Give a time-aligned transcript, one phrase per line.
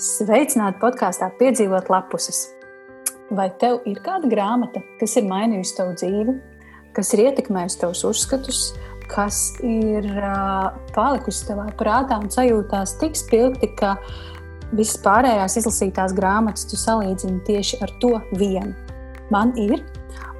[0.00, 2.46] Sveicināti podkāstā Piedzīvot lapuses.
[3.36, 6.34] Vai tev ir kāda grāmata, kas ir mainījusi tavu dzīvi,
[6.96, 8.60] kas ir ietekmējusi tavus uzskatus,
[9.10, 13.98] kas ir uh, palikusi tavā prātā un sajūtās tik spilgti, ka
[14.72, 18.72] visas pārējās izlasītās grāmatas tu salīdzini tieši ar to vienu?
[19.28, 19.82] Man ir,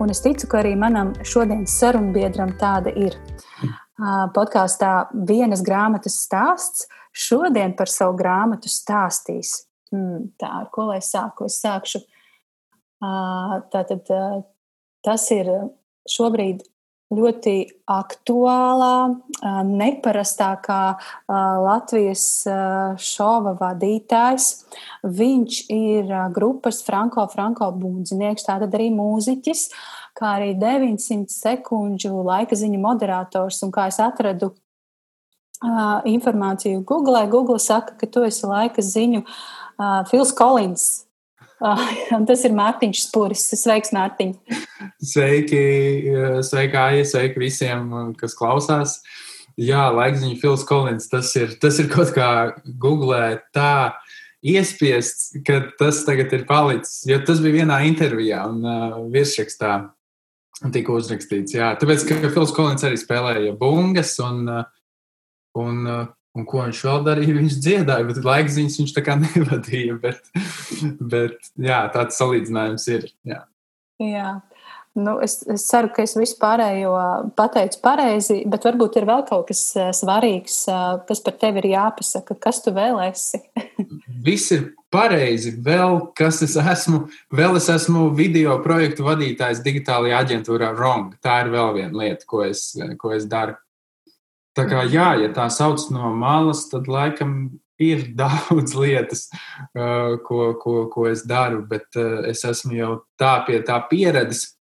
[0.01, 3.20] un es ticu, ka arī manam šodienas sarunbiedram tāda ir.
[3.61, 9.64] Uh, podkāstā vienas grāmatas stāsts Šodien par savu grāmatu stāstīs.
[9.91, 11.48] Hmm, tā, ar ko lai sāku?
[11.51, 12.05] Es sākšu.
[13.01, 14.10] Tātad
[15.02, 15.48] tas ir
[16.10, 16.62] šobrīd
[17.10, 17.54] ļoti
[17.91, 18.96] aktuālā,
[19.66, 20.82] neparastākā
[21.65, 22.24] Latvijas
[23.02, 24.51] šova vadītājs.
[25.02, 29.66] Viņš ir grupas Franko Franko būdzinieks, tātad arī mūziķis,
[30.18, 33.59] kā arī 900 sekundžu laika ziņu moderators.
[33.66, 34.52] Un kā es atradu
[35.65, 37.27] uh, informāciju Google.
[37.30, 40.89] Google saka, ka tu esi laika ziņu uh, Fils Kolins.
[41.61, 41.80] Uh,
[42.29, 43.49] tas ir Mārtiņš Spuris.
[43.61, 44.37] Sveiks, Mārtiņ!
[45.13, 45.65] Sveiki,
[46.47, 49.01] sveiki, Aija, sveiki visiem, kas klausās.
[49.61, 52.31] Jā, laikziņa Fils Kolins, tas ir, tas ir kaut kā
[52.81, 53.93] Google tā
[54.41, 59.75] iespiests, ka tas tagad ir palicis, jo tas bija vienā intervijā un uh, virsrakstā
[60.73, 61.59] tika uzrakstīts.
[61.59, 64.62] Jā, tāpēc, ka Fils Kolins arī spēlēja bungas un uh,
[65.59, 66.03] Un, uh,
[66.38, 67.38] un ko viņš vēl darīja?
[67.41, 69.97] Viņš dziedāja, bet laikziņas viņš tā kā nevadīja.
[70.03, 70.22] Bet,
[71.00, 73.10] bet jā, tāds salīdzinājums ir.
[73.28, 73.42] Jā.
[74.04, 74.37] jā.
[74.98, 76.92] Nu, es, es ceru, ka es visu pārējo
[77.38, 81.69] pateicu pareizi, bet varbūt ir vēl kaut kas uh, svarīgs, uh, kas par tevi ir
[81.76, 82.34] jāpasaka.
[82.42, 83.38] Kas tu vēl esi?
[84.26, 85.54] Viss ir pareizi.
[85.62, 91.14] Vēl kas es esmu, vēl es esmu video projektu vadītājs digitālajā aģentūrā RONG.
[91.22, 93.54] Tā ir vēl viena lieta, ko es, ko es daru.
[94.61, 97.37] Tā kā jā, ja tā sauc no malas, tad laikam
[97.81, 99.28] ir daudz lietas,
[99.72, 104.59] uh, ko, ko, ko es daru, bet uh, es esmu jau tā pie tā pieredzes,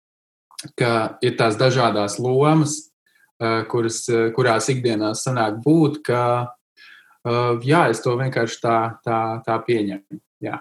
[0.79, 2.79] ka ir tās dažādas lomas,
[3.43, 6.25] uh, kuras, kurās ikdienā sanāk būt, ka
[7.63, 10.19] jā, es to vienkārši tā, tā, tā pieņemu.
[10.43, 10.57] Jā.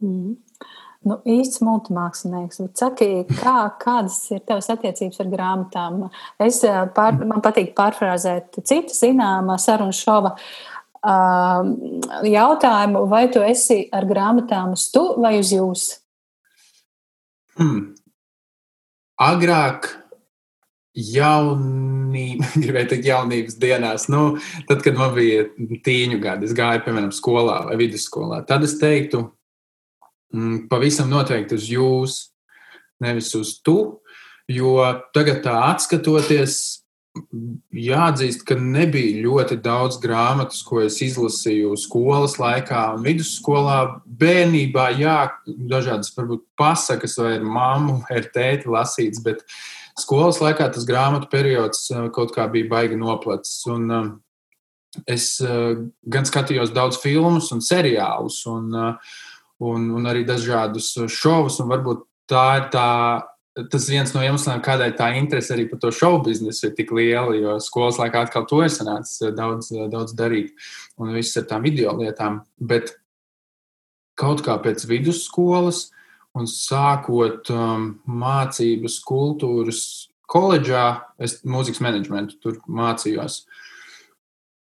[0.00, 0.38] Mm.
[1.06, 2.62] Nu, īsts multimākslinieks.
[2.78, 5.98] Saki, kā, kādas ir tavas attiecības ar grāmatām?
[6.42, 10.32] Es, eh, pār, man patīk pārfrāzēt citu zināmā sarunu šova
[11.06, 11.68] uh,
[12.26, 15.86] jautājumu, vai tu esi ar grāmatām uz tu vai uz jūs?
[17.56, 17.94] Hmm.
[19.22, 19.88] Agrāk
[20.96, 24.36] jaunība, gribēju teikt, jaunības dienās, nu,
[24.68, 25.46] tad, kad man bija
[25.84, 29.26] tīņu gadi, es gāju, piemēram, skolā vai vidusskolā, tad es teiktu,
[30.70, 32.16] pavisam noteikti uz jūs,
[33.02, 34.00] nevis uz tu.
[34.46, 34.78] Jo
[35.14, 36.86] tagad tā atskatoties,
[37.76, 43.78] jāatzīst, ka nebija ļoti daudz grāmatas, ko es izlasīju skolas laikā un vidusskolā.
[44.06, 49.44] Bērnībā, jā, dažādas varbūt pasakas vai ar mammu ar tēti lasīts, bet
[49.98, 53.62] skolas laikā tas grāmatu periods uh, kaut kā bija baigi noplacis.
[53.72, 55.76] Un, uh, es uh,
[56.08, 59.16] gan skatījos daudz filmus un seriālus, un uh,
[59.62, 61.60] un, un arī dažādus šovus.
[61.64, 62.90] Varbūt tā ir tā,
[63.72, 67.34] tas viens no iemesliem, kādēļ tā interese arī par to šovu biznesu ir tik liela.
[67.38, 70.54] Jo skolas laikā atkal to ir sanācis daudz, daudz darīt
[71.00, 72.42] un viss ar tām video lietām.
[72.58, 72.96] Bet
[74.16, 75.90] kaut kā pēc vidusskolas
[76.36, 79.80] un sākot um, mācības kultūras
[80.28, 80.86] koledžā,
[81.22, 83.44] es mūzikas menedžmentu tur mācījos.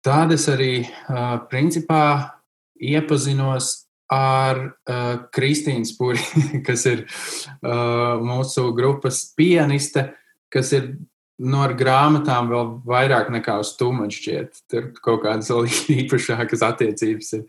[0.06, 2.36] Tad es arī uh, principā
[2.78, 6.22] iepazinos ar uh, Kristīnu Spūri,
[6.68, 10.12] kas ir uh, mūsu grupas pianiste,
[10.54, 10.94] kas ir
[11.42, 14.62] no ar grāmatām vēl vairāk nekā uz to man šķiet.
[14.72, 15.70] Tur kaut kādas vēl
[16.02, 17.46] īpašākas attiecības ir.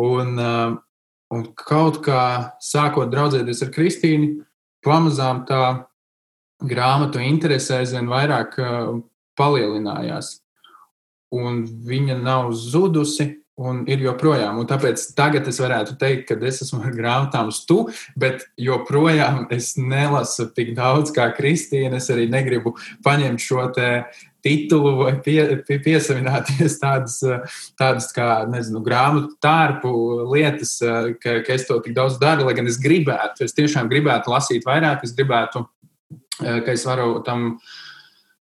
[0.00, 0.78] Un, uh,
[1.34, 2.22] un kaut kā
[2.64, 4.32] sākot draudzēties ar Kristīnu,
[4.86, 5.62] pamazām tā
[6.64, 8.98] grāmatu interese aizvien vairāk uh,
[9.38, 10.38] palielinājās.
[11.34, 14.60] Un viņa nav zudusi, un ir joprojām.
[14.60, 17.80] Un tāpēc tagad es varētu teikt, ka es esmu ar grāmatām uz tu,
[18.18, 21.98] bet joprojām es nelasu tik daudz kā Kristīna.
[21.98, 22.76] Es arī negribu
[23.06, 23.66] paņemt šo
[24.44, 27.18] titulu vai pie, pie, piesavināties tādas,
[27.78, 29.90] tādas kā, nezinu, grāmatu tārpu
[30.30, 30.76] lietas,
[31.22, 33.44] ka, ka es to tik daudz daru, lai gan es gribētu.
[33.44, 35.66] Es tiešām gribētu lasīt vairāk, es gribētu,
[36.38, 37.56] ka es varu tam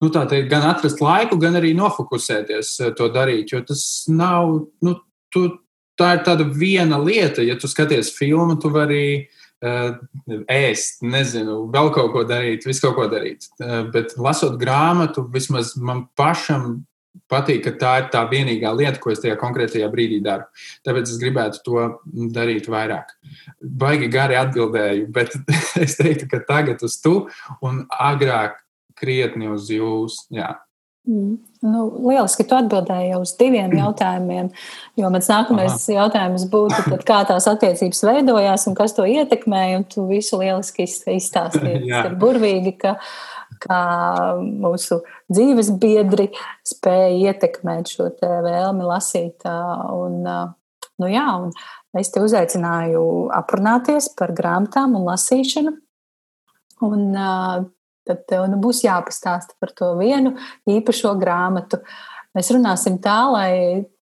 [0.04, 3.54] nu, teikt, gan atrast laiku, gan arī nofokusēties eh, to darīt.
[3.54, 4.54] Jo tas nav,
[4.84, 4.96] nu,
[5.34, 5.46] tu,
[6.00, 7.44] tā ir tāda viena lieta.
[7.44, 9.04] Ja tu skaties filmu, tu vari
[9.64, 9.94] uh,
[10.50, 13.46] ēst, nezinu, vēl kaut ko darīt, visu kaut ko darīt.
[13.62, 16.82] Uh, bet lasot grāmatu, vismaz man pašam
[17.30, 20.46] patīk, ka tā ir tā vienīgā lieta, ko es tajā konkrētajā brīdī daru.
[20.86, 21.86] Tāpēc es gribētu to
[22.34, 23.14] darīt vairāk.
[23.62, 25.36] Baigi gari atbildēju, bet
[25.84, 27.16] es teiktu, ka tagad uz tu
[27.64, 28.58] un agrāk
[28.98, 30.24] krietni uz jūs.
[30.34, 30.54] Jā.
[31.08, 31.36] Mm.
[31.60, 34.48] Nu, lieliski, ka tu atbildēji jau uz diviem jautājumiem.
[35.00, 35.96] Jo mans nākamais Aha.
[35.98, 39.84] jautājums būtu, tad, kā tās attiecības veidojās un kas to ietekmēja.
[39.92, 41.84] Tu visu lieliski izstāstīji.
[41.92, 42.96] Tas ir burvīgi, ka,
[43.64, 43.78] ka
[44.40, 45.02] mūsu
[45.32, 46.30] dzīves biedri
[46.66, 49.44] spēja ietekmēt šo vēlmi lasīt.
[49.44, 53.04] Un, nu, jā, un es te uzaicināju
[53.36, 55.76] aprunāties par grāmatām un lasīšanu.
[56.84, 57.10] Un
[58.08, 60.34] tad tev nu, būs jāpastāsta par to vienu
[60.70, 61.80] īpašo grāmatu.
[62.34, 63.52] Mēs runāsim tā, lai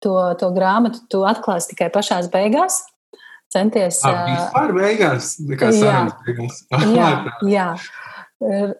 [0.02, 2.82] to, to grāmatu tu atklāsi tikai pašās beigās.
[3.52, 3.98] Centies.
[4.08, 6.62] Ah, vispār beigās, kā sarunas beigās.
[6.96, 7.10] jā,
[7.44, 7.66] jā.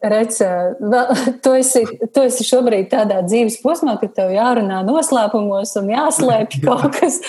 [0.02, 0.40] Redz,
[1.42, 1.82] tu esi,
[2.14, 7.20] tu esi šobrīd tādā dzīves posmā, ka tev jārunā noslēpumos un jāslēpj kaut kas.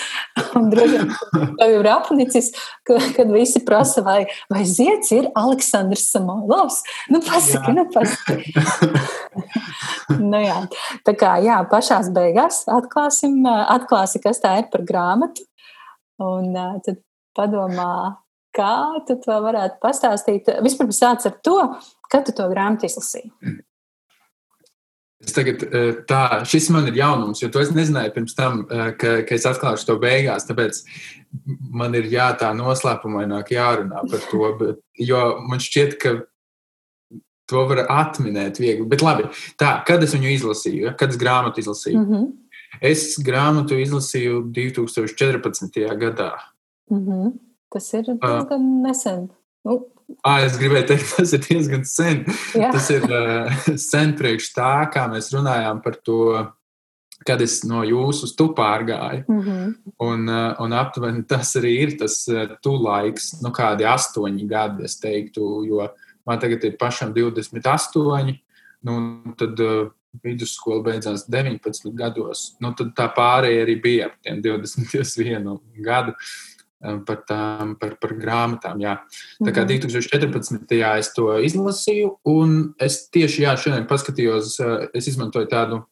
[0.58, 1.12] Un droši vien
[1.60, 2.50] tev ir apnicis,
[2.86, 6.80] ka, kad visi prasa, vai, vai zieds ir Aleksandrs Samolovs.
[7.12, 7.76] Nu, pasaki, jā.
[7.78, 8.54] nu, pasaki.
[10.32, 10.58] nu, jā.
[11.06, 15.46] Tā kā, jā, pašās beigās atklāsim, atklāsi, kas tā ir par grāmatu.
[16.24, 17.02] Un tad
[17.34, 18.16] padomā,
[18.54, 18.74] kā
[19.06, 20.50] tu to varētu pastāstīt.
[20.64, 21.58] Vispirms sāc ar to,
[22.12, 23.32] Kad tu to grāmatu izlasīji?
[25.24, 28.90] Es tagad, e, tā, šis man ir jaunums, jo to es nezināju pirms tam, e,
[29.00, 30.44] ka, ka es atklāšu to beigās.
[30.48, 30.82] Tāpēc
[31.72, 34.50] man ir jā, tā noslēpumaināk jārunā par to.
[34.60, 36.16] Bet, jo man šķiet, ka
[37.50, 38.86] to var atminēt viegli.
[38.88, 39.30] Bet labi,
[39.60, 42.00] tā, kad es viņu izlasīju, kad es grāmatu izlasīju?
[42.00, 42.30] Mm -hmm.
[42.82, 45.80] Es grāmatu izlasīju 2014.
[45.98, 46.32] gadā.
[46.90, 47.32] Mm -hmm.
[47.72, 49.28] Tas ir diezgan uh, nesen.
[49.64, 49.86] Nu,
[50.24, 52.22] Ah, es gribēju teikt, tas ir diezgan sen.
[52.56, 52.70] Jā.
[52.74, 56.20] Tas ir uh, sen priekš tā, kā mēs runājām par to,
[57.24, 59.24] kad es no jūsu uz tu pārgāju.
[59.28, 59.74] Mm -hmm.
[60.04, 64.84] un, uh, un aptuveni tas arī ir tas uh, tu laiks, nu kādi astoņi gadi,
[64.84, 65.88] es teiktu, jo
[66.26, 68.38] man tagad ir pašam 28,
[68.82, 69.90] nu tad uh,
[70.22, 72.56] vidusskola beidzās 19 gados.
[72.60, 76.12] Nu, tad tā pārējie arī bija ap tiem 21 gadu.
[76.12, 76.53] Uh,
[77.06, 78.82] par, tām, par, par grāmatām.
[78.82, 78.98] Jā.
[79.40, 80.58] Tā kā 2014.
[80.58, 81.00] Mhm.
[81.00, 84.58] es to izlasīju, un es tieši jā, šodien paskatījos,
[84.94, 85.82] es izmantoju tādu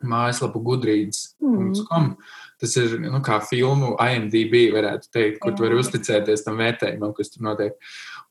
[0.00, 2.06] mājaslapu gudrības.com.
[2.06, 2.16] Mm.
[2.60, 7.32] Tas ir nu, kā filmu IMDB, varētu teikt, kur tu vari uzticēties tam vērtējumam, kas
[7.32, 7.76] tur notiek.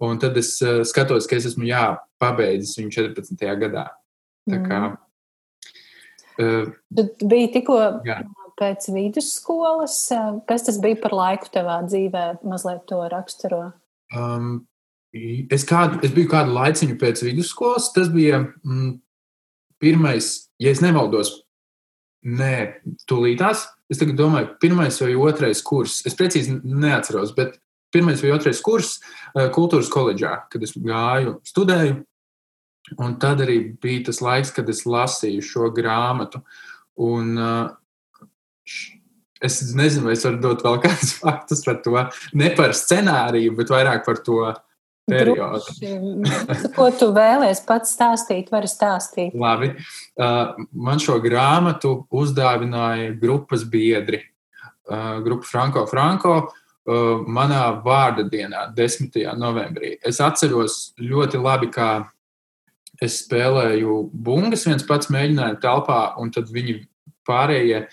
[0.05, 1.85] Un tad es uh, skatos, ka es esmu jā,
[2.21, 3.45] pabeidzis viņu 14.
[3.61, 3.87] gadā.
[4.49, 4.81] Tā kā,
[6.41, 8.21] uh, tu biji tikko jā
[8.59, 9.97] pēc vidusskolas.
[10.49, 13.61] Kas tas bija par laiku tavā dzīvē, mazliet to raksturo?
[14.15, 14.65] Um,
[15.13, 17.91] es, kādu, es biju kādu laiciņu pēc vidusskolas.
[17.95, 18.97] Tas bija mm,
[19.81, 21.33] pirmais, ja es nemaldos,
[22.25, 22.53] nē,
[23.09, 23.65] tūlītās.
[23.89, 26.01] Es domāju, pirmais vai otrais kurs.
[26.05, 27.57] Es precīzi neatceros, bet
[27.93, 28.99] pirmais vai otrais kurs
[29.55, 32.03] kultūras koledžā, kad es gāju, studēju.
[32.99, 36.41] Un tad arī bija tas laiks, kad es lasīju šo grāmatu.
[36.99, 37.69] Un, uh,
[39.39, 41.95] Es nezinu, vai es varu dot vēl kādus faktus par to.
[42.35, 44.41] Ne par scenāriju, bet vairāk par to
[45.09, 45.73] periodu.
[46.75, 49.35] Ko tu vēlēsies pats stāstīt, vari stāstīt?
[49.39, 49.71] Labi.
[50.19, 54.21] Uh, man šo grāmatu uzdāvināja grupas biedri.
[54.89, 59.17] Uh, grupa Franko Franko uh, manā vārda dienā, 10.
[59.39, 59.95] novembrī.
[60.05, 61.91] Es atceros ļoti labi, kā
[62.99, 66.81] es spēlēju bungas viens pats mēģinājumu telpā, un tad viņi
[67.29, 67.85] pārējie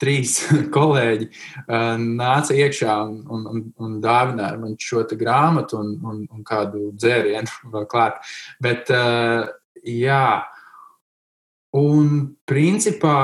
[0.00, 0.36] trīs
[0.76, 6.46] kolēģi uh, nāca iekšā un, un, un, un dāvināja man šo grāmatu un, un, un
[6.46, 8.20] kādu dzērienu vēl klāt.
[8.62, 9.46] Bet, uh,
[9.84, 10.44] jā,
[11.76, 12.14] un
[12.48, 13.18] principā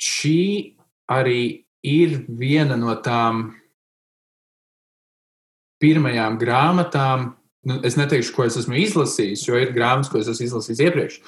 [0.00, 0.76] šī
[1.10, 1.42] arī
[1.86, 3.50] ir viena no tām
[5.80, 7.30] pirmajām grāmatām,
[7.68, 11.18] nu, es neteikšu, ko es esmu izlasījis, jo ir grāmatas, ko es esmu izlasījis iepriekš,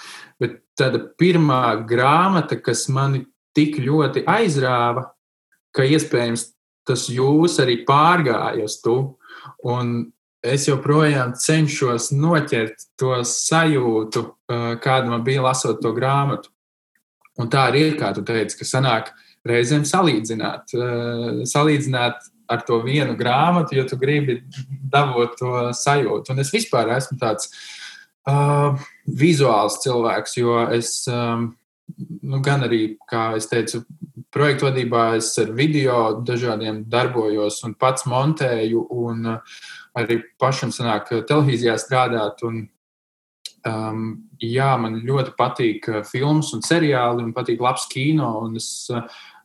[0.43, 3.25] bet tāda pirmā grāmata, kas mani
[3.56, 5.09] tik ļoti aizrāva,
[5.73, 6.49] ka iespējams
[6.88, 8.97] tas jūs arī pārgāja uz to.
[9.66, 14.25] Un es joprojām cenšos noķert to sajūtu,
[14.82, 16.50] kāda man bija lasot to grāmatu.
[17.40, 19.12] Un tā arī ir, kā tu teici, ka sanāk
[19.49, 20.75] reizēm salīdzināt,
[21.49, 24.42] salīdzināt ar to vienu grāmatu, jo tu gribi
[24.92, 26.35] dabūt to sajūtu.
[26.35, 27.49] Un es vispār esmu tāds
[28.28, 31.52] uh, vizuāls cilvēks, jo es um,
[32.23, 33.83] nu, gan arī, kā es teicu,
[34.33, 39.57] projektu vadībā es ar video dažādiem darbojos un pats montēju, un uh,
[39.99, 42.45] arī pašam sanāk televīzijā strādāt.
[42.49, 42.62] Un,
[43.69, 44.07] um,
[44.41, 48.89] jā, man ļoti patīk filmas un seriāli, man patīk labs kino, un es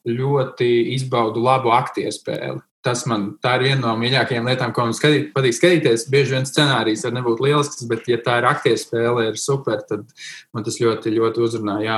[0.08, 2.62] ļoti izbaudu labu aktieru spēli.
[2.88, 6.06] Tas man tā ir viena no mīļākajām lietām, ko man skatīt, patīk skatīties.
[6.14, 10.06] Bieži vien scenārijs var nebūt lielisks, bet, ja tā ir aktieru spēle, ir super, tad
[10.56, 11.82] man tas ļoti, ļoti uzrunā.
[11.84, 11.98] Jā.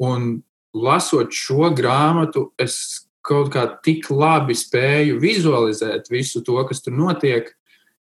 [0.00, 0.38] Un
[0.72, 7.52] lasot šo grāmatu, es kaut kā tik labi spēju vizualizēt visu to, kas tur notiek,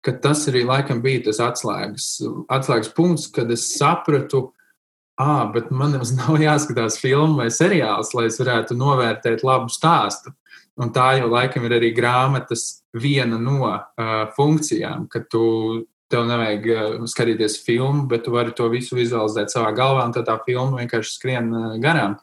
[0.05, 2.11] ka tas arī laikam bija tas atslēgas,
[2.53, 4.51] atslēgas punkts, kad es sapratu,
[5.19, 10.35] ah, bet man nav jāskatās filmu vai seriāls, lai es varētu novērtēt labu stāstu.
[10.79, 15.43] Un tā jau laikam ir arī grāmatas viena no uh, funkcijām, ka tu
[16.09, 20.29] tev nevajag uh, skatīties filmu, bet tu vari to visu vizualizēt savā galvā, un tad
[20.29, 22.17] tā filma vienkārši skrien uh, garām.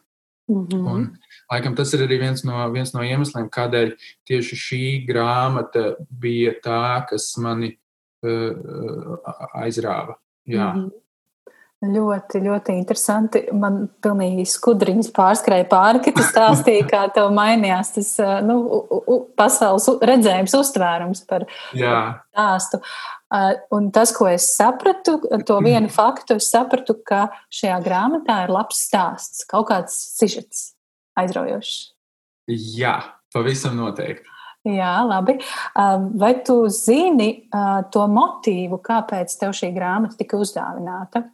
[0.48, 0.92] Mm -hmm.
[0.92, 1.06] Un,
[1.52, 3.96] laikam tas ir arī viens no, viens no iemesliem, kādēļ
[4.26, 7.78] tieši šī grāmata bija tā, kas mani
[8.22, 9.18] uh,
[9.54, 10.14] aizrāva.
[10.46, 10.72] Jā.
[10.74, 11.05] Mm -hmm.
[11.84, 13.42] Ļoti, ļoti interesanti.
[13.52, 18.08] Man pilnīgi skudriņas pārskrēja pāri, kad tu stāstīji, kā tev mainījās tas
[18.46, 18.56] nu,
[19.36, 22.80] pasaules redzējums, uztvērums par stāstu.
[23.76, 28.80] Un tas, ko es sapratu, to vienu faktu, es sapratu, ka šajā grāmatā ir labs
[28.88, 30.70] stāsts, kaut kāds sižets
[31.20, 31.76] aizraujošs.
[32.80, 32.96] Jā,
[33.36, 34.32] pavisam noteikti.
[34.66, 35.36] Jā, labi.
[36.18, 37.50] Vai tu zini
[37.92, 41.26] to motīvu, kāpēc tev šī grāmata tika uzdāvināta?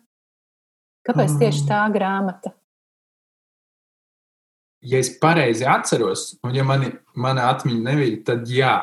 [1.07, 2.53] Kāpēc tieši tā grāmata?
[4.83, 8.77] Ja es pareizi atceros, un ja mani, mana atmiņa nebija, tad jā.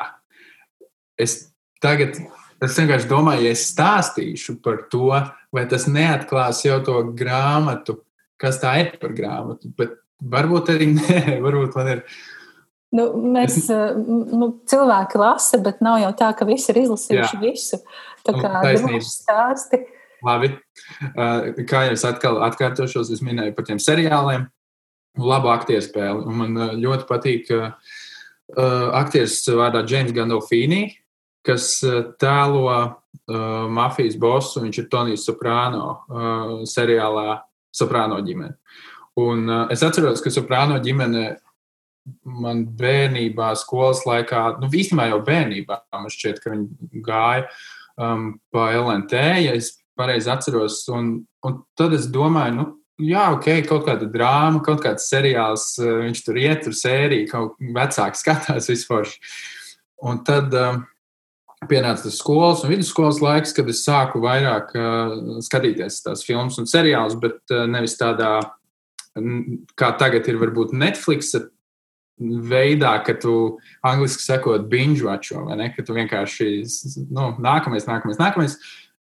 [1.20, 1.50] Es
[1.84, 2.16] tagad
[2.64, 5.12] es vienkārši domāju, ja es stāstīšu par to,
[5.52, 7.98] vai tas neatklās jau to grāmatu,
[8.40, 9.72] kas tā ir par grāmatu.
[9.76, 12.04] Bet varbūt arī nē, varbūt man ir.
[12.96, 17.42] Nu, mēs, nu, cilvēki lasa, bet nav jau tā, ka visi ir izlasījuši jā.
[17.44, 17.78] visu.
[18.26, 19.84] Tā nu, kā droši stāsti.
[20.20, 20.52] Uh, Labi.
[21.16, 24.46] Uh, kā jau es atkal atkārtošos, es minēju par tiem seriāliem.
[25.20, 26.24] Labu aktieru spēli.
[26.28, 27.70] Un man uh, ļoti patīk uh,
[28.98, 30.88] aktieris vārdā James Gandolfini,
[31.46, 31.78] kas
[32.20, 32.96] tēlo
[33.70, 34.58] mafijas bosu.
[34.64, 36.00] Viņš ir Tonijs Soprāno
[36.66, 37.38] seriālā
[37.70, 38.56] Soprāno ģimene.
[39.22, 41.22] Un es atceros, ka Soprāno ģimene
[42.26, 47.46] man bērnībā, skolas laikā, nu, īstenībā jau bērnībā, man šķiet, ka viņi gāja
[48.00, 49.22] um, pa LNT.
[49.46, 50.82] Ja es pareizi atceros.
[50.92, 51.16] Un,
[51.46, 52.66] un tad es domāju, nu,
[53.04, 57.58] jā, ok, kaut kāda drāma, kaut kāds seriāls, eh, viņš tur iet, tur sērija, kaut
[57.60, 59.10] vecāki skatās vispār.
[60.00, 60.82] Un tad um,
[61.68, 66.68] pienāca tas skolas un vidusskolas laiks, kad es sāku vairāk uh, skatīties tās filmas un
[66.70, 68.38] seriālus, bet uh, nevis tādā,
[69.76, 71.34] kā tagad ir varbūt Netflix
[72.20, 76.48] veidā, ka tu angliski sakot binge watch, vai ne, ka tu vienkārši,
[77.08, 78.56] nu, nākamais, nākamais, nākamais.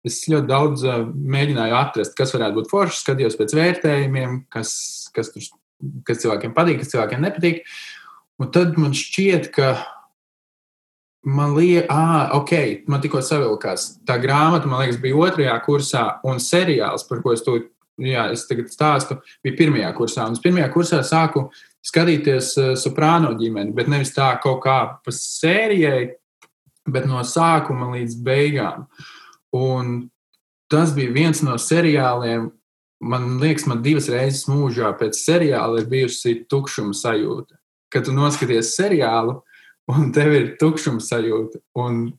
[0.07, 0.83] Es ļoti daudz
[1.15, 4.73] mēģināju atrast, kas varētu būt forši, skatījos pēc vērtējumiem, kas,
[5.15, 5.45] kas, tur,
[6.09, 7.61] kas cilvēkiem patīk, kas cilvēkiem nepatīk.
[8.43, 9.77] Un tad man šķiet, ka
[11.23, 13.93] man liekas, ah, ok, man tikko savilkās.
[14.09, 17.61] Tā grāmata, man liekas, bija otrajā kursā, un seriāls, par ko es to
[18.03, 20.27] jā, es tagad stāstu, bija pirmajā kursā.
[20.27, 21.47] Un es pirmajā kursā sāku
[21.87, 26.09] skatīties soprāno ģimeni, bet nevis tā kaut kā pa sērijai,
[26.91, 28.89] bet no sākuma līdz beigām.
[28.91, 29.11] Uh,
[29.53, 30.09] Un
[30.73, 32.51] tas bija viens no seriāliem.
[33.03, 37.59] Man liekas, man divas reizes mūžā pēc seriāla ir bijusi tukšuma sajūta.
[37.93, 39.41] Kad tu noskaties seriālu,
[39.91, 41.61] un tev ir tukšuma sajūta.
[41.83, 42.13] Un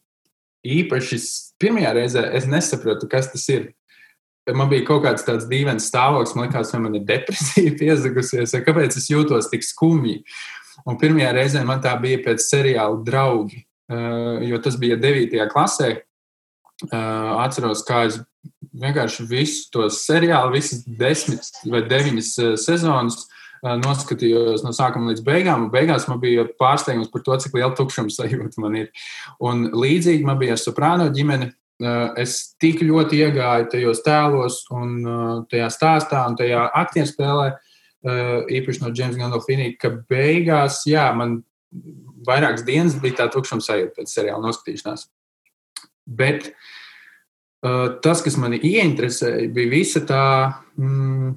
[0.63, 1.19] īpaši
[1.61, 3.71] pirmajā reizē es nesapratu, kas tas ir.
[4.43, 8.63] Man bija kaut kāds tāds dīvains stāvoklis, man liekas, vai man ir depresija piezagusies, vai
[8.65, 10.19] kāpēc es jūtos tik skumji.
[10.89, 13.61] Un pirmajā reizē man tā bija pēc seriāla draugi,
[14.49, 15.37] jo tas bija 9.
[15.53, 15.93] klasē,
[16.91, 18.19] atceros, kā es
[18.73, 23.27] vienkārši visu to seriālu, visas desmit vai deviņas sezonas
[23.63, 25.69] noskatījos no sākuma līdz beigām.
[25.71, 28.89] Beigās man bija pārsteigums par to, cik liela tukšuma sajūta man ir.
[29.43, 31.53] Un līdzīgi man bija ar soprāno ģimeni.
[32.19, 34.99] Es tik ļoti iegāju tajos tēlos, un
[35.51, 37.47] tajā stāstā un tajā aktieru spēlē,
[38.59, 41.41] īpaši no Džeimsa Gandolfini, ka beigās, jā, man
[42.27, 45.07] vairākas dienas bija tā tukšuma sajūta pēc seriāla noskatīšanās.
[46.05, 50.25] Bet uh, tas, kas mani ieinteresēja, bija visa tā
[50.77, 51.33] mm,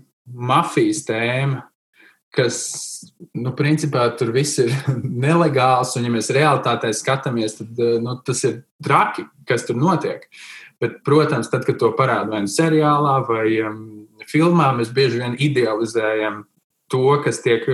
[0.50, 1.62] mafijas tēma,
[2.36, 2.58] kas,
[3.38, 4.72] nu, principā tur viss ir
[5.26, 10.26] nelegāls, un ja mēs realitātē skatāmies, tad nu, tas ir traki, kas tur notiek.
[10.82, 13.80] Bet, protams, tad, kad to parāda vai nu seriālā vai um,
[14.28, 16.42] filmā, mēs bieži vien idealizējam
[16.92, 17.64] to, kas tiek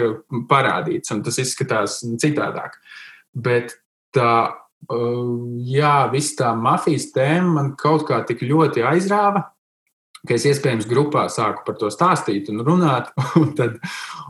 [0.49, 2.79] parādīts, un tas izskatās citādāk.
[3.35, 3.75] Bet
[4.15, 9.49] tā jā, viss tā mafijas tēma man kaut kā tik ļoti aizrāva.
[10.23, 13.11] ka es iespējams grupā sāku par to stāstīt un runāt.
[13.41, 13.79] Un, tad,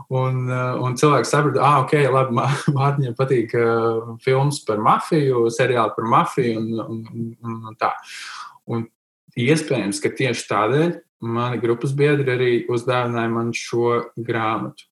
[0.09, 2.33] un, un cilvēks saprata, ah, ok, labi,
[2.77, 7.03] Mārtiņai patīk uh, filmas par mafiju, seriāli par mafiju un, un,
[7.43, 7.91] un, un tā.
[8.65, 8.87] Un
[9.37, 14.89] iespējams, ka tieši tādēļ mani grupas biedri arī uzdāvināja man šo grāmatu.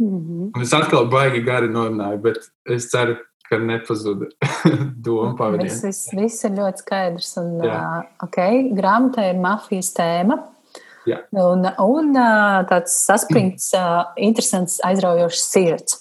[0.00, 0.50] Mm -hmm.
[0.56, 3.24] Un es atkal baigi gari norunāju, bet es ceru, ka
[3.60, 4.30] nepazuda
[5.06, 5.68] doma pavadījuma.
[5.68, 7.30] Tas viss, viss ir ļoti skaidrs.
[7.42, 10.38] Un, uh, okay, grāmatā ir mafijas tēma.
[11.08, 11.18] Jā.
[11.34, 12.12] Un, un
[12.70, 13.72] tāds saspringts,
[14.16, 15.98] interesants, aizraujošs sirds.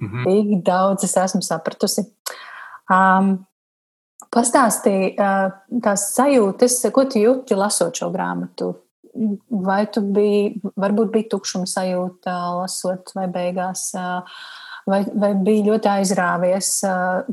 [0.00, 0.24] Mm -hmm.
[0.26, 2.04] Tik daudz es esmu sapratusi.
[2.90, 3.46] Um,
[4.32, 5.12] Pastāstīji
[5.84, 8.70] tās sajūtas, ko tu jūti lasot šo grāmatu.
[9.50, 14.24] Vai tu biji, varbūt bija tukšuma sajūta lasot, vai beigās uh,
[14.88, 16.70] vai, vai bija ļoti aizrāvies,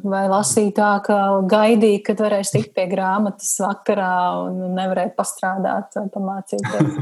[0.03, 4.15] vai lasīja tā, ka gaidīja, kad varēs tikt pie grāmatas vakarā
[4.46, 6.98] un nevarēja pastrādāt pamācīties?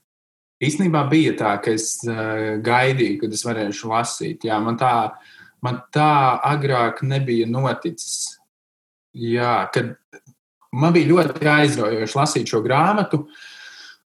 [0.66, 4.44] Īstenībā bija tā, ka es gaidīju, kad es varēšu lasīt.
[4.44, 4.92] Jā, man, tā,
[5.64, 8.36] man tā agrāk nebija noticis.
[9.16, 9.96] Jā, kad
[10.76, 13.24] man bija ļoti aizraujoši lasīt šo grāmatu.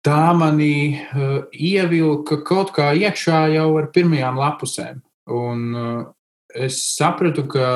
[0.07, 5.03] Tā manī uh, ievilka kaut kā iekšā jau ar pirmajām lapusēm.
[5.27, 6.03] Un uh,
[6.55, 7.69] es sapratu, ka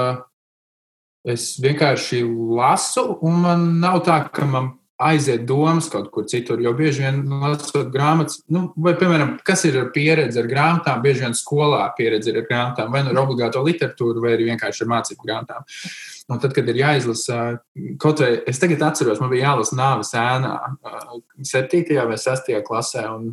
[1.27, 2.23] es vienkārši
[2.57, 6.61] lasu, un man nav tā, ka man aiziet domas kaut kur citur.
[6.61, 11.37] Jo bieži vien lasot grāmatas, nu, vai, piemēram, kas ir pieredze ar grāmatām, bieži vien
[11.37, 15.69] skolā pieredze ar grāmatām, vai nu ar obligāto literatūru, vai arī vienkārši ar mācību grāmatām.
[16.31, 17.39] Un tad, kad ir jāizlasa,
[18.01, 20.53] kaut vai es tagad atceros, man bija jālasa nāves ēnā,
[21.49, 21.81] 7.
[22.07, 22.53] vai 6.
[22.69, 23.09] klasē.
[23.17, 23.33] Un,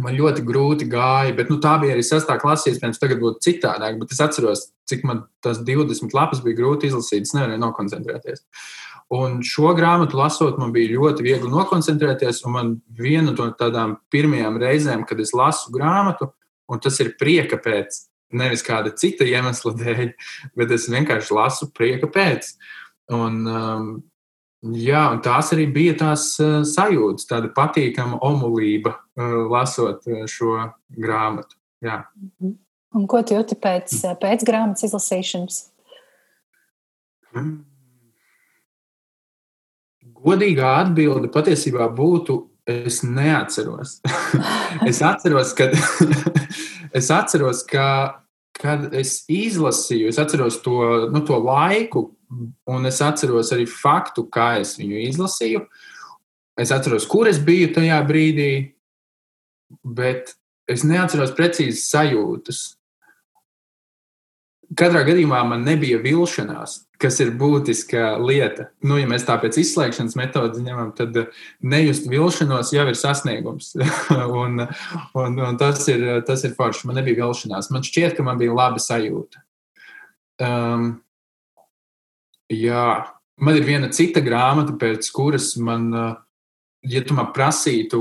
[0.00, 2.70] Man ļoti grūti gāja, bet nu, tā bija arī sastāvā klasē.
[2.72, 7.26] Iespējams, tagad būtu citādāk, bet es atceros, cik man tas 20 lapas bija grūti izlasīt.
[7.26, 8.46] Es nevarēju nokoncentrēties.
[9.12, 12.40] Un šo grāmatu lasot, man bija ļoti viegli nokoncentrēties.
[12.48, 16.30] Un man viena no tādām pirmajām reizēm, kad es lasu grāmatu,
[16.72, 17.98] un tas ir prieka pēc,
[18.32, 20.06] nevis kāda cita iemesla dēļ,
[20.56, 22.54] bet es vienkārši lasu prieka pēc.
[23.12, 23.92] Un, um,
[24.62, 30.54] Jā, un tās arī bija tās uh, sajūtas, tāda patīkama omulība, uh, lasot uh, šo
[30.94, 31.58] grāmatu.
[31.82, 32.04] Jā.
[32.38, 32.58] Mhm.
[32.92, 35.58] Un ko tu jūti pēc, pēc grāmatas izlasīšanas?
[37.32, 37.52] Mm.
[40.22, 42.36] Godīgā atbilde patiesībā būtu,
[42.68, 43.96] es neatceros.
[44.90, 45.70] es atceros, ka
[47.00, 47.86] es atceros, ka,
[48.60, 52.10] kad es izlasīju, es atceros to, nu, to laiku,
[52.66, 55.64] un es atceros arī faktu, kā es viņu izlasīju.
[56.60, 58.52] Es atceros, kur es biju tajā brīdī,
[59.82, 60.34] bet
[60.70, 62.62] es neatceros precīzi sajūtas.
[64.72, 68.70] Katrā gadījumā man nebija vilšanās, kas ir būtiska lieta.
[68.84, 71.18] Nu, ja mēs tā pēc izslēgšanas metodas ņemam, tad
[71.60, 73.74] nejust vilšanos jau ir sasniegums.
[74.42, 74.64] un,
[75.20, 76.88] un, un tas, ir, tas ir forši.
[76.88, 77.68] Man nebija vilšanās.
[77.74, 79.44] Man šķiet, ka man bija laba sajūta.
[80.40, 80.94] Um,
[82.50, 82.86] Jā,
[83.38, 85.90] man ir viena cita grāmata, pēc kuras man,
[86.82, 88.00] ja tu man prasītu,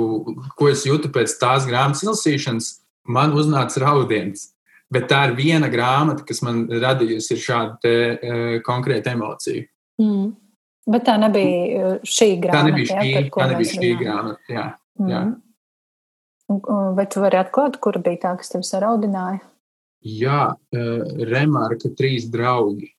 [0.58, 2.71] ko es jūtu pēc tās grāmatas izlasīšanas,
[3.12, 4.49] man uznāca raudiens.
[4.91, 9.63] Bet tā ir viena grāmata, kas man radījusi šādu te, uh, konkrētu emociju.
[10.01, 10.34] Mm.
[10.91, 12.58] Bet tā nebija šī grāmata.
[12.58, 14.43] Tā nebija šī, jā, tā nebija šī grāmata.
[14.51, 14.65] Jā,
[14.99, 15.13] mm.
[15.13, 15.21] jā.
[16.97, 19.39] Vai tu vari atklāt, kura bija tā, kas tev saraudināja?
[20.04, 22.91] Jā, uh, Remarka trīs draugi.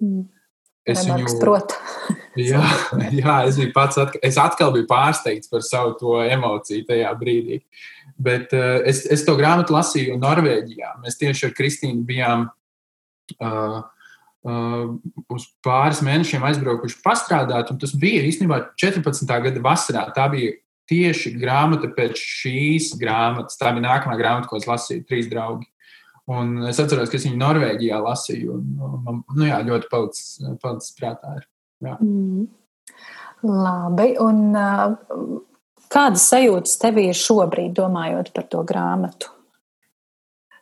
[0.00, 0.24] Mm.
[0.84, 1.76] Es viņu protu.
[2.50, 2.60] jā,
[3.14, 7.62] jā, es biju pats, atkal, es atkal biju pārsteigts par savu to emociju tajā brīdī.
[8.20, 10.92] Bet uh, es, es to grāmatu lasīju Norvēģijā.
[11.02, 12.44] Mēs tieši ar Kristīnu bijām
[13.40, 13.80] uh,
[14.44, 14.84] uh,
[15.32, 19.24] uz pāris mēnešiem aizbraukuši pastrādāt, un tas bija īstenībā 14.
[19.48, 20.04] gada vasarā.
[20.14, 20.52] Tā bija
[20.90, 23.56] tieši grāmata pēc šīs grāmatas.
[23.60, 25.70] Tā bija nākamā grāmata, ko es lasīju, Trīs draugi.
[26.32, 28.54] Un es atceros, ka es viņu Norvēģijā lasīju.
[28.56, 31.34] Un, man nu, jā, ļoti palicis, palicis prātā.
[31.40, 31.48] Ir.
[31.84, 31.98] Jā.
[32.00, 32.46] Mm.
[33.44, 34.08] Labi.
[34.24, 35.42] Un, uh,
[35.92, 39.34] kādas sajūtas tev ir šobrīd, domājot par to grāmatu?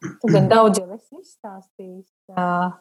[0.02, 2.74] Tu gan daudz jau esi izstāstījis, uh,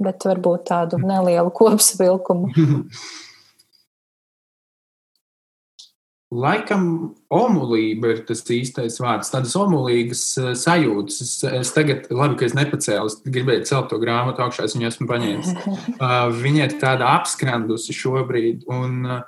[0.00, 2.52] bet varbūt tādu nelielu kopsavilkumu.
[6.32, 6.86] Laikam
[7.30, 9.30] omulība ir tas īstais vārds.
[9.30, 11.20] Tādas omulīgas eh, sajūtas.
[11.22, 14.88] Es, es tagad, labi, ka es nepacēlu, es gribēju celt to grāmatu augšā, es viņu
[14.88, 15.52] esmu paņēmis.
[15.94, 19.20] Uh, viņa ir tāda apskrandusi šobrīd, un, uh,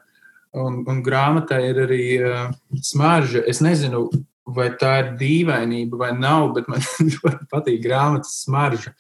[0.57, 2.49] un, un grāmatā ir arī uh,
[2.81, 3.45] smarža.
[3.47, 4.09] Es nezinu,
[4.47, 6.83] vai tā ir dīvainība vai nav, bet man
[7.17, 8.95] ļoti patīk grāmatas smarža.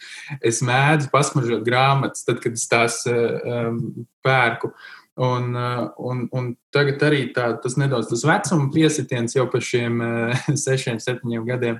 [0.45, 3.81] Es mēdzu pasmaržot grāmatas, tad, kad es tās um,
[4.27, 4.73] pērku.
[5.17, 5.55] Un,
[5.97, 10.03] un, un tagad arī tā, tas nedaudz tas vecuma piesitiens jau par šiem
[10.65, 11.79] sešiem, septiņiem gadiem,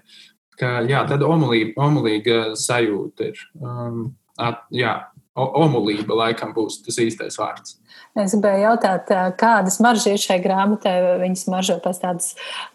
[0.57, 3.43] ka jā, tāda omulīga, omulīga sajūta ir.
[3.61, 4.95] Um, at, jā,
[5.37, 7.77] omulība laikam būs tas īstais vārds.
[8.17, 10.95] Es gribēju jautāt, kādas maržas ir šai grāmatai?
[11.21, 12.31] Viņas maržo pēc tādas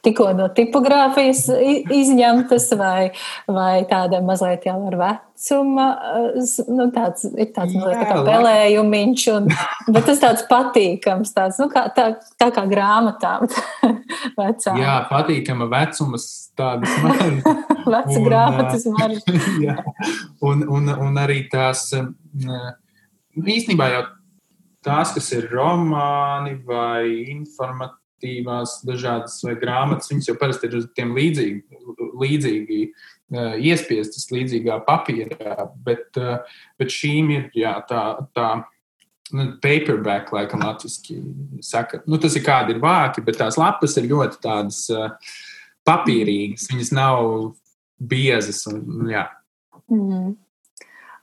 [0.06, 1.47] tikko no tipogrāfijas
[1.91, 3.10] izņemtas, vai,
[3.50, 5.88] vai tāda mazliet jau ar vecumu.
[6.69, 9.50] Nu, tāds, ir tāds mazliet tā kā pelējumiņš, un,
[9.89, 13.50] bet tas tāds patīkams, tāds, nu, kā, tā, tā kā grāmatām.
[14.38, 14.80] vecām.
[14.80, 17.43] Jā, patīkama vecumas tādas maržas.
[17.93, 19.50] Veca grāmatas maržas.
[19.65, 19.78] jā,
[20.45, 21.89] un, un, un arī tās
[23.32, 24.04] īstenībā jau
[24.86, 31.13] tās, kas ir romāni vai informatīvās dažādas vai grāmatas, viņas jau parasti ir uz tiem
[31.17, 31.82] līdzīgi,
[32.22, 38.04] līdzīgi uh, iespiestas līdzīgā papīrā, bet, uh, bet šīm ir jā, tā,
[38.38, 38.50] tā
[39.32, 41.22] nu, paperback, laikam, latviski
[41.65, 42.02] saka.
[42.08, 45.12] Nu, tas ir kādi ir vāki, bet tās lapas ir ļoti tādas uh,
[45.88, 47.52] papīrīgas, viņas nav
[48.02, 49.28] biezas un jā.
[49.91, 50.34] Mm.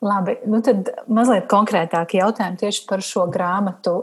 [0.04, 3.96] Labi, nu tad mazliet konkrētāk jautājumi tieši par šo grāmatu.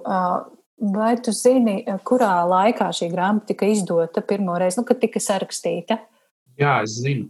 [0.95, 6.01] Vai tu zini, kurā laikā šī grāmata tika izdota pirmo reizi, nu, kad tika sarakstīta?
[6.60, 7.29] Jā, es zinu.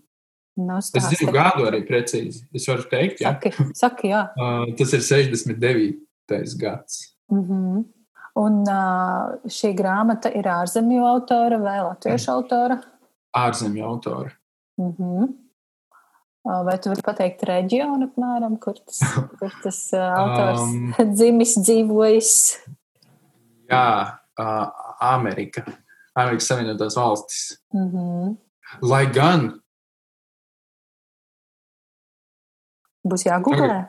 [0.55, 1.01] Nu, stāsti.
[1.13, 2.45] es zinu gadu arī precīzi.
[2.55, 3.35] Es varu teikt, jā.
[3.35, 4.23] Saki, saki jā.
[4.39, 6.57] Uh, tas ir 69.
[6.61, 7.01] gads.
[7.31, 7.83] Mm -hmm.
[8.35, 12.81] Un uh, šī grāmata ir ārzemju autora vai latviešu autora?
[13.37, 14.31] Ārzemju autora.
[14.77, 15.27] Mm -hmm.
[16.45, 18.99] Vai tu vari pateikt reģionu, apmēram, kur tas,
[19.39, 22.33] kur tas autors um, dzimis, dzīvojis?
[23.71, 23.87] Jā,
[24.37, 24.65] uh,
[25.01, 25.65] Amerika.
[26.15, 27.39] Amerikas Savienotās valstis.
[27.73, 28.35] Mm -hmm.
[28.85, 29.47] Lai gan.
[33.05, 33.85] Būs jāgooglē.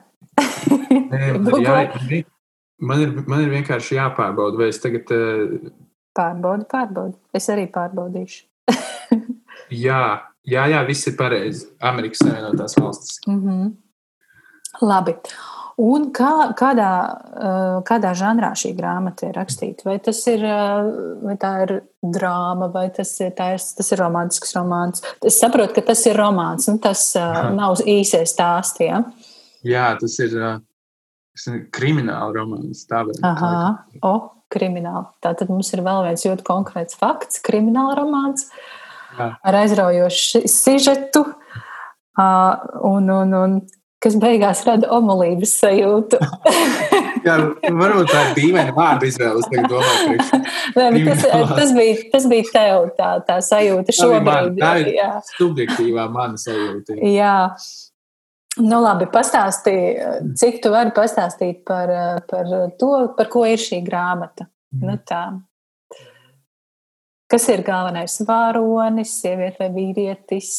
[1.11, 1.21] Nē,
[1.61, 2.23] jā,
[2.81, 5.13] man, ir, man ir vienkārši jāpārbauda, vai es tagad.
[5.13, 5.69] Uh,
[6.17, 7.17] pārbaudi, pārbaudi.
[7.33, 8.45] Es arī pārbaudīšu.
[9.85, 10.01] jā,
[10.47, 11.67] Jā, jā, viss ir pareizi.
[11.83, 13.19] Amerikas Savienotās valstis.
[13.27, 13.71] Mm -hmm.
[14.81, 15.15] Labi.
[15.77, 16.91] Un kā, kādā,
[17.37, 19.85] eh, kādā žanrā šī grāmata ir rakstīta?
[19.85, 20.87] Vai tas ir, eh,
[21.21, 25.03] vai tā ir drāma, vai tas ir, ir, tas ir romantisks romāns?
[25.23, 27.51] Es saprotu, ka tas ir romāns, nu, tas eh, Aha.
[27.53, 28.79] nav īsais stāsts.
[28.79, 29.03] Ja?
[29.63, 30.31] Jā, tas ir,
[31.47, 32.87] ir krimināla romāns.
[32.89, 35.13] Tā var Aha, o, krimināla.
[35.21, 38.47] Tātad mums ir vēl viens ļoti konkrēts fakts- krimināla romāns.
[38.47, 38.76] Uh, Jā.
[39.17, 41.25] Ar aizraujošu sižetu,
[42.17, 43.57] un, un, un
[44.03, 46.19] kas beigās rada omulības sajūtu.
[47.27, 49.41] Jā, varbūt tā ir dīvaina vārdu izvēle.
[51.07, 51.25] tas,
[51.57, 54.27] tas, bija, tas bija tev tā, tā sajūta šobrīd.
[54.27, 55.09] Man, tā ir jā.
[55.33, 56.99] subjektīvā mana sajūta.
[57.09, 57.35] Jā.
[58.57, 59.89] Nu, labi, pastāstīji,
[60.39, 61.91] cik tu vari pastāstīt par,
[62.29, 62.47] par
[62.79, 64.47] to, par ko ir šī grāmata.
[64.73, 64.87] Mm.
[64.87, 65.23] Nu, tā.
[67.27, 70.49] Kas ir galvenais varonis, sieviete vai vīrietis,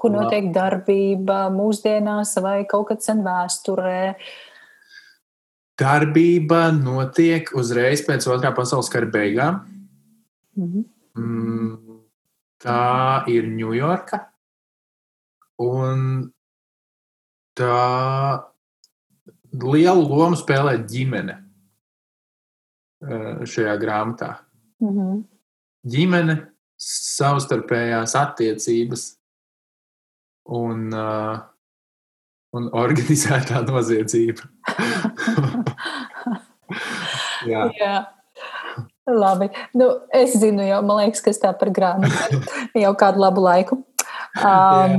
[0.00, 4.14] kur notiek darbība mūsdienās vai kaut kad sen vēsturē?
[5.76, 9.60] Darbība notiek uzreiz pēc otrā pasaules kara beigām.
[10.56, 10.86] Mhm.
[11.20, 12.00] Mm,
[12.64, 12.80] tā
[13.28, 14.24] ir Ņujorka.
[15.60, 16.32] Un
[17.56, 17.76] tā
[19.52, 21.42] lielu lomu spēlē ģimene
[23.04, 24.36] šajā grāmatā.
[24.80, 25.35] Mhm
[25.86, 26.38] ģimene,
[26.80, 29.06] savstarpējās attiecības
[30.52, 31.38] un, uh,
[32.56, 34.42] un organizētā noziedzība.
[37.46, 37.66] Jā.
[37.78, 37.96] Jā.
[39.06, 39.46] Labi.
[39.78, 42.40] Nu, es zinu, jau, man liekas, kas tā par grāmatu
[42.82, 43.82] jau kādu labu laiku.
[44.36, 44.92] Um,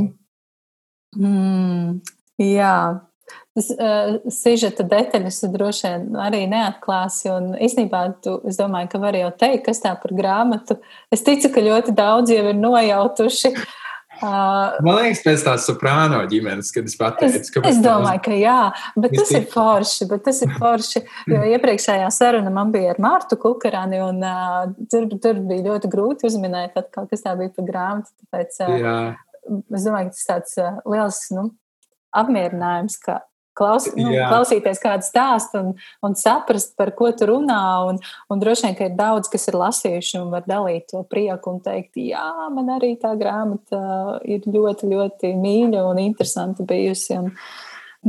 [1.13, 1.21] jā.
[1.21, 1.89] Mm,
[2.41, 2.78] jā,
[3.28, 7.32] uh, sižeta detaļas droši vien arī neatklāsi.
[7.34, 10.80] Un īstenībā, tu, es domāju, ka var jau teikt, kas tā par grāmatu.
[11.13, 13.54] Es ticu, ka ļoti daudz jau ir nojautuši.
[13.58, 13.68] Uh,
[14.86, 17.63] Man liekas, pēc tās soprāno ģimenes, kad es pateicu, ka.
[17.70, 18.58] Es domāju, ka jā,
[18.98, 20.08] bet tas ir forši.
[20.26, 25.42] Tas ir forši jo iepriekšējā saruna man bija ar Mārtu Kukarani, un uh, tur, tur
[25.46, 28.13] bija ļoti grūti uzminēt, atkal, kas tā bija par grāmatu.
[28.26, 28.98] Tāpēc, uh, jā.
[29.78, 31.50] es domāju, ka tas tāds uh, liels nu,
[32.15, 33.22] apmierinājums, ka
[33.58, 34.28] klaus, nu, Jā.
[34.32, 35.72] klausīties kādu stāstu un,
[36.06, 37.62] un saprast, par ko tu runā.
[37.89, 38.00] Un,
[38.32, 41.62] un droši vien, ka ir daudz, kas ir lasījuši un var dalīt to prieku un
[41.65, 43.82] teikt, jā, man arī tā grāmata
[44.28, 47.17] ir ļoti, ļoti mīļa un interesanta bijusi.
[47.17, 47.34] Un,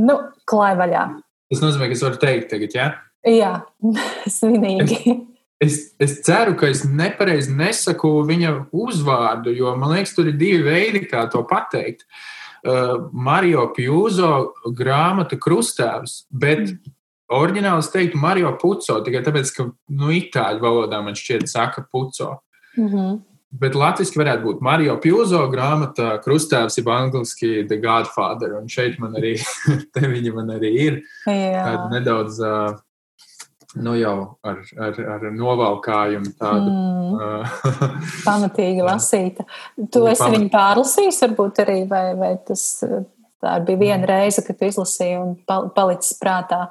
[0.05, 1.07] nu, klāj vaļā.
[1.49, 2.89] Tas nozīmē, ka es varu teikt tagad, jā?
[3.27, 3.53] Jā,
[4.37, 5.17] svinīgi.
[5.59, 10.61] Es, es ceru, ka es nepareizi nesaku viņa uzvārdu, jo man liekas, tur ir divi
[10.63, 12.05] veidi, kā to pateikt.
[12.05, 12.38] Uh,
[13.11, 14.31] Mario Pjūzo
[14.75, 16.73] grāmata Krustēvs, bet
[17.29, 22.39] oriģināli es teiktu Mario Puco, tikai tāpēc, ka nu, itāļu valodā man šķiet saka Puco.
[22.77, 23.17] Mm -hmm.
[23.49, 28.53] Bet latviešu varētu būt Mario Pjūzo grāmata, krustāvs, jeb angļuiski The Godfather.
[28.59, 29.39] Un šeit man arī,
[29.93, 31.01] te viņa man arī ir.
[31.25, 31.87] Jā.
[31.89, 32.77] Nedaudz uh,
[33.73, 36.71] nu jau ar, ar, ar novalkājumu tādu.
[36.73, 37.45] Mm.
[38.27, 39.45] Pamatīgi lasīta.
[39.77, 40.35] Tu esi pamat...
[40.35, 42.65] viņu pārlasījis, varbūt arī, vai, vai tas
[43.39, 45.37] tā bija viena reize, kad tu izlasīji un
[45.75, 46.65] palicis prātā?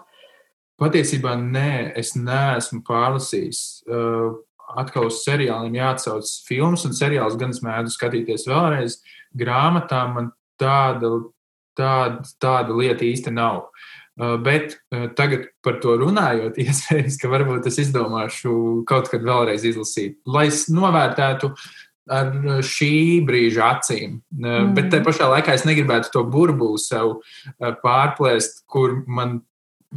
[0.79, 3.63] Patiesībā nē, es neesmu pārlasījis.
[4.79, 8.99] Atkal uz seriāliem jāatsauc filmas, un seriāls gan es mēdzu skatīties vēlreiz.
[9.39, 10.29] Grāmatām man
[10.61, 11.11] tāda,
[11.79, 13.65] tāda, tāda lieta īsti nav.
[13.65, 13.88] Uh,
[14.18, 20.18] bet uh, tagad par to runājot, iespējams, ka varbūt es izdomāšu kaut kad vēlreiz izlasīt,
[20.26, 21.52] lai es novērtētu
[22.09, 22.33] ar
[22.64, 24.18] šī brīža acīm.
[24.38, 24.72] Uh, mm.
[24.78, 27.18] Bet te pašā laikā es negribētu to burbuli sev
[27.59, 29.42] pārplēst, kur man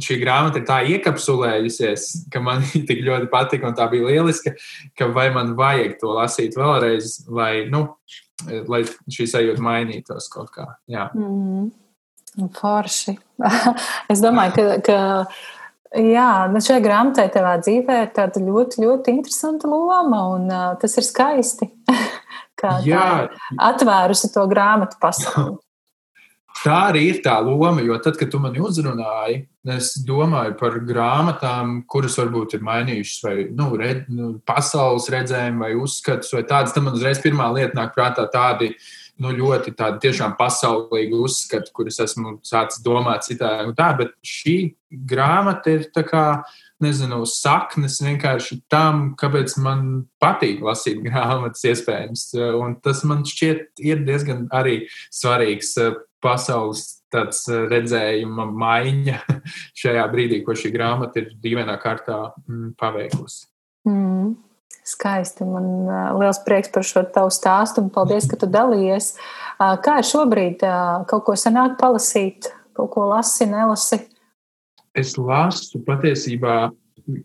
[0.00, 4.54] šī grāmata ir tā iekapsulējusies, ka man tik ļoti patika un tā bija lieliska,
[4.98, 7.88] ka vai man vajag to lasīt vēlreiz, lai, nu,
[8.70, 10.70] lai šī sajūta mainītos kaut kā.
[10.90, 11.10] Jā.
[11.16, 11.70] Mm.
[12.32, 13.16] Forši.
[14.12, 19.68] es domāju, ka, ka jā, nu šai grāmatai tevā dzīvē ir tāda ļoti, ļoti interesanta
[19.68, 21.68] loma, un uh, tas ir skaisti.
[22.62, 23.26] Kā jā.
[23.58, 25.58] atvērusi to grāmatu pasauli.
[26.62, 29.38] Tā arī ir tā loma, jo tad, kad tu mani uzrunāji,
[29.72, 35.72] es domāju par grāmatām, kuras varbūt ir mainījušas vai nu, red, nu, pasaules redzējumu vai
[35.80, 36.76] uzskatus vai tādas.
[36.76, 38.86] Tad man uzreiz pirmā lieta nāk prātā tādi uh,
[39.22, 44.56] nu, ļoti tādu tiešām pasaulīgu uzskatu, kurus esmu sācis domāt citādi tā, bet šī
[45.08, 46.24] grāmata ir tā kā,
[46.82, 49.84] nezinu, saknes vienkārši tam, kāpēc man
[50.22, 52.26] patīk lasīt grāmatas iespējams.
[52.58, 54.82] Un tas man šķiet ir diezgan arī
[55.14, 59.18] svarīgs eh, pasaules tāds eh, redzējuma maiņa
[59.82, 63.46] šajā brīdī, ko šī grāmata ir dīvainā kārtā mm, paveikusi.
[63.88, 64.34] Mm.
[64.82, 65.46] Skaisti.
[65.46, 65.86] Man
[66.18, 69.12] liels prieks par šo tavu stāstu un paldies, ka tu dalījies.
[69.84, 70.64] Kā ir šobrīd?
[71.10, 74.00] Kaut ko sanāk palasīt, kaut ko lasi, nelasi?
[74.98, 76.72] Es lasu patiesībā,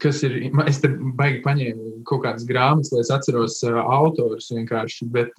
[0.03, 0.37] kas ir.
[0.69, 5.09] Es te baigi paņēmu kaut kādas grāmatas, lai es atceros autorus vienkārši.
[5.11, 5.33] Bet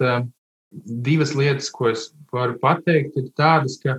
[1.07, 3.97] divas lietas, ko es varu pateikt, ir tādas, ka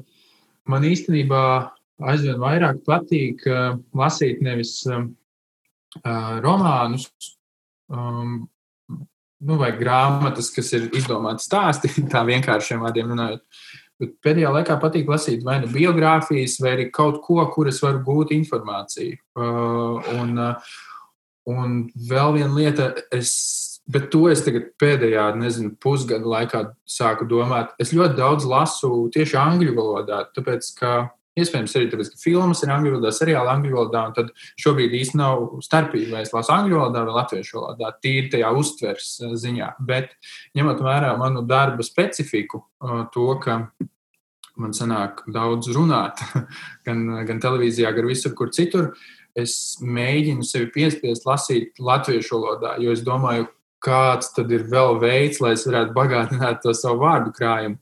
[0.71, 1.43] man īstenībā
[2.13, 3.43] aizvien vairāk patīk
[3.97, 4.85] lasīt nevis
[6.45, 7.09] romānus,
[7.91, 8.41] um,
[9.41, 13.45] nu, vai grāmatas, kas ir izdomātas stāsti, tā vienkāršiem vārdiem runājot.
[14.01, 18.33] Bet pēdējā laikā patīk lasīt vai nu biogrāfijas, vai arī kaut ko, kuras var gūt
[18.33, 19.19] informāciju.
[19.37, 20.71] Uh, un, uh,
[21.53, 23.35] un vēl viena lieta, es,
[23.85, 27.75] bet to es tagad pēdējā, nezinu, pusgada laikā sāku domāt.
[27.83, 30.95] Es ļoti daudz lasu tieši angļu valodā, tāpēc ka
[31.39, 35.21] Iespējams, arī tāpēc, ka filmas ir angļu valodā, seriāli angļu valodā, un tad šobrīd īsti
[35.21, 39.71] nav starpība, vai es lasu angļu valodā vai latviešu valodā, tīri tajā uztvers eh, ziņā.
[39.87, 40.17] Bet
[40.59, 43.61] ņemot vērā manu darba specifiku, eh, to, ka
[44.61, 46.19] man sanāk daudz runāt,
[46.87, 48.91] gan, gan televīzijā, gan visur, kur citur,
[49.39, 53.47] es mēģinu sevi piespiest lasīt latviešu valodā, jo es domāju,
[53.81, 57.79] kāds tad ir vēl veids, lai es varētu bagātināt to savu vārdu krājumu.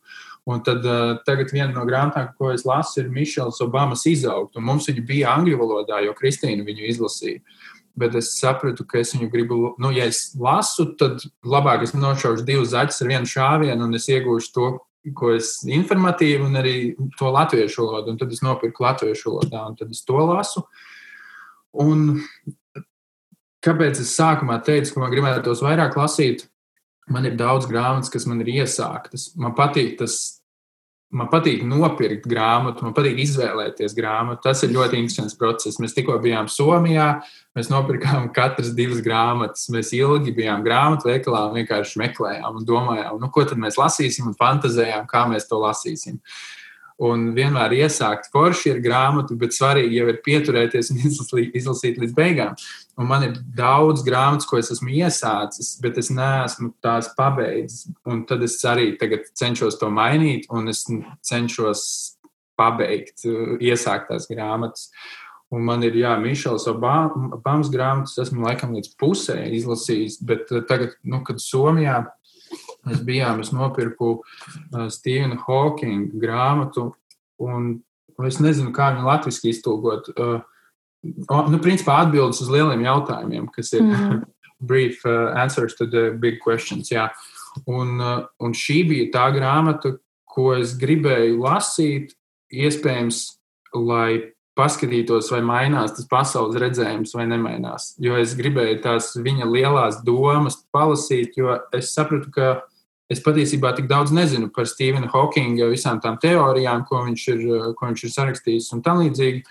[0.49, 4.57] Un tad uh, tagad viena no grāmatām, ko es lasu, ir Mišels Obamas izaugt.
[4.57, 7.43] Un mums viņa bija angļu valodā, jo Kristīna viņu izlasīja.
[7.99, 12.47] Bet es sapratu, ka es viņu gribu, nu, ja es lasu, tad labāk es nošaušu
[12.49, 14.71] divus zaķus ar vienu šāvienu, un es iegūšu to,
[15.19, 16.77] ko es informatīvi, un arī
[17.19, 18.15] to latviešu valodu.
[18.15, 20.65] Un tad es nopirku latviešu valodā, un tad es to lasu.
[21.77, 22.23] Un
[23.65, 26.49] kāpēc es sākumā teicu, ka man gribētos vairāk lasīt?
[27.09, 29.33] Man ir daudz grāmatas, kas man ir iesāktas.
[29.41, 30.38] Man patīk tas
[31.09, 34.43] Man patīk nopirkt grāmatu, man patīk izvēlēties grāmatu.
[34.45, 35.79] Tas ir ļoti interesants process.
[35.81, 37.07] Mēs tikko bijām Somijā,
[37.57, 39.71] mēs nopirkām katras divas grāmatas.
[39.73, 44.29] Mēs ilgi bijām grāmatu veikalā un vienkārši meklējām un domājām, nu, ko tad mēs lasīsim
[44.29, 46.21] un fantazējām, kā mēs to lasīsim
[46.99, 52.17] un vienmēr iesākt forši ir grāmatu, bet svarīgi jau ir pieturēties un izlasīt, izlasīt līdz
[52.17, 52.59] beigām.
[52.99, 57.87] Un man ir daudz grāmatas, ko es esmu iesācis, bet es neesmu tās pabeidzis.
[58.09, 60.85] Un tad es arī cenšos to mainīt, un es
[61.23, 61.87] cenšos
[62.59, 63.23] pabeigt,
[63.63, 64.91] iesākt tās grāmatas.
[65.55, 71.23] Un man ir, jā, Mišels Obamas grāmatas, esmu laikam līdz pusē izlasījis, bet tagad, nu,
[71.25, 72.03] kad Somijā
[72.89, 76.91] Mēs bijām, es nopirku uh, Stevena Hawkinga grāmatu,
[77.43, 77.79] un
[78.27, 80.11] es nezinu, kā viņu latviešu iztulkot.
[80.17, 80.41] Uh,
[81.05, 84.23] nu, principā atbildes uz lieliem jautājumiem, kas ir mm.
[84.71, 86.91] brief uh, answers to the big questions.
[86.93, 87.09] Jā.
[87.67, 87.99] Un,
[88.39, 89.97] un šī bija tā grāmata,
[90.29, 92.13] ko es gribēju lasīt,
[92.55, 93.23] iespējams,
[93.75, 97.93] lai paskatītos, vai mainās tas pasaules redzējums vai nemainās.
[98.03, 102.49] Jo es gribēju tās viņa lielās domas palasīt, jo es sapratu, ka
[103.13, 107.47] es patiesībā tik daudz nezinu par Stevena Hawkinga visām tām teorijām, ko viņš ir,
[107.79, 109.43] ko viņš ir sarakstījis un tam līdzīgi.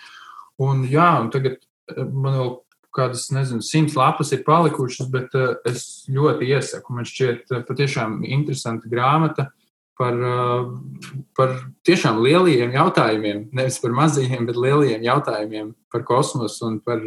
[0.66, 2.56] Un, jā, un tagad eh, man vēl
[2.98, 6.96] kādas, nezinu, simts lapas ir palikušas, bet uh, es ļoti iesaku.
[6.98, 9.52] Man šķiet uh, patiešām interesanta grāmata
[10.00, 11.54] par, uh, par
[11.86, 17.04] tiešām lieliem jautājumiem, nevis par mazajiem, bet lieliem jautājumiem par kosmosu un par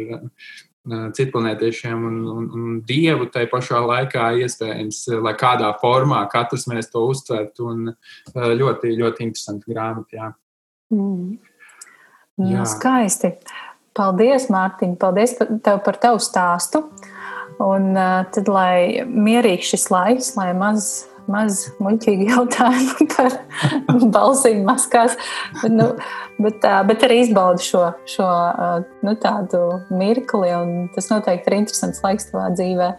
[0.89, 7.03] citplanētiešiem un, un, un dievu tai pašā laikā iespējams, lai kādā formā katrs mēs to
[7.11, 7.69] uztvertu.
[7.69, 7.91] Un
[8.33, 10.17] ļoti, ļoti interesanti grāmata.
[10.17, 10.31] Jā.
[10.95, 11.37] Mm.
[12.49, 12.65] Jā.
[12.65, 13.35] Skaisti.
[13.97, 16.85] Paldies, Mārtiņ, paldies tev par tavu stāstu.
[17.61, 23.37] Un tad, lai mierīgs šis laiks, lai maz, maz muļķīgi jautājumi par
[24.13, 25.17] balsīm maskās,
[25.61, 25.89] bet, nu,
[26.41, 28.29] bet, bet arī izbaudu šo, šo
[29.05, 30.53] nu, tādu mirkli.
[30.95, 32.95] Tas noteikti ir interesants laiks tavā dzīvē.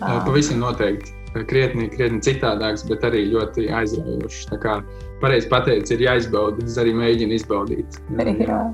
[0.00, 1.20] Pavisam noteikti.
[1.50, 4.44] Krietni, krietni citādāks, bet arī ļoti aizraujošs.
[4.52, 4.76] Tā kā
[5.18, 6.62] pareizi pateicis, ir jāizbauda.
[6.62, 7.98] Es arī mēģinu izbaudīt.
[8.14, 8.34] Jā.
[8.46, 8.64] Jā.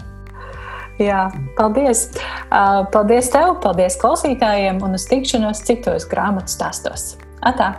[1.00, 1.20] Jā,
[1.56, 2.11] paldies.
[2.92, 7.14] Paldies tev, paldies klausītājiem un uz tikšanos citos grāmatu stāstos.
[7.40, 7.78] Atā!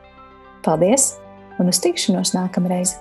[0.65, 1.15] Paldies
[1.59, 2.97] un uz tikšanos nākamreiz!